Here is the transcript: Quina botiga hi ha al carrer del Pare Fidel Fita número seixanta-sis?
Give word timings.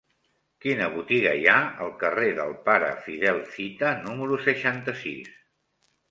Quina 0.63 0.85
botiga 0.93 1.33
hi 1.41 1.43
ha 1.49 1.57
al 1.83 1.91
carrer 2.03 2.29
del 2.39 2.55
Pare 2.69 2.87
Fidel 3.07 3.41
Fita 3.57 3.91
número 4.07 4.39
seixanta-sis? 4.47 5.29